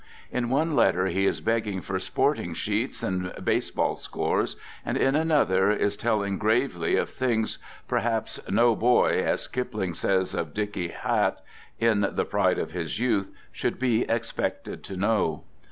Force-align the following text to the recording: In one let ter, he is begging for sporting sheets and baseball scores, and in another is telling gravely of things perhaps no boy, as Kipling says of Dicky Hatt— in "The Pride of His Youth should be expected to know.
In 0.31 0.49
one 0.49 0.75
let 0.75 0.93
ter, 0.95 1.05
he 1.05 1.27
is 1.27 1.41
begging 1.41 1.79
for 1.79 1.99
sporting 1.99 2.55
sheets 2.55 3.03
and 3.03 3.31
baseball 3.45 3.95
scores, 3.95 4.55
and 4.83 4.97
in 4.97 5.13
another 5.13 5.69
is 5.69 5.95
telling 5.95 6.39
gravely 6.39 6.95
of 6.95 7.07
things 7.11 7.59
perhaps 7.87 8.39
no 8.49 8.75
boy, 8.75 9.23
as 9.23 9.45
Kipling 9.45 9.93
says 9.93 10.33
of 10.33 10.55
Dicky 10.55 10.87
Hatt— 10.87 11.43
in 11.89 12.07
"The 12.13 12.25
Pride 12.25 12.57
of 12.57 12.71
His 12.71 12.97
Youth 12.99 13.29
should 13.51 13.77
be 13.77 14.01
expected 14.09 14.83
to 14.85 14.97
know. 14.97 15.43